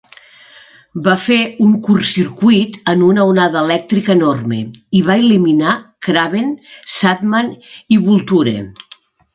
Va 1.07 1.11
fer 1.25 1.37
un 1.65 1.75
"curtcircuit" 1.87 2.79
en 2.95 3.05
una 3.09 3.27
onada 3.33 3.63
elèctrica 3.69 4.17
enorme, 4.17 4.61
i 5.01 5.05
va 5.11 5.21
eliminar 5.27 5.77
Kraven, 6.09 6.53
Sandman 6.99 7.55
i 7.99 8.03
Vulture. 8.11 8.59